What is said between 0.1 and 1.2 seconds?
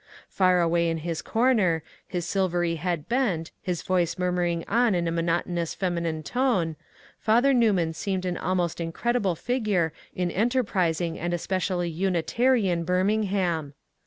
Far away in